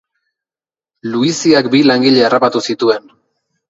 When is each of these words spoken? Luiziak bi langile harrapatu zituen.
Luiziak 1.13 1.71
bi 1.77 1.85
langile 1.93 2.27
harrapatu 2.31 2.67
zituen. 2.71 3.11